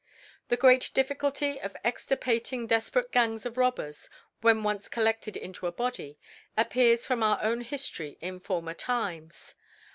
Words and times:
The 0.47 0.57
great 0.57 0.89
Difficulty 0.95 1.61
of 1.61 1.75
extirpating 1.85 2.67
defperate 2.67 3.11
Gangs 3.11 3.45
of 3.45 3.55
Robbers, 3.55 4.09
when 4.41 4.63
oncecolleded 4.63 5.37
in 5.37 5.53
to 5.53 5.67
a 5.67 5.71
Body, 5.71 6.17
appears 6.57 7.05
from 7.05 7.21
our 7.21 7.39
own 7.43 7.63
Hiftory 7.63 8.17
in 8.19 8.39
former 8.39 8.73
Times. 8.73 9.53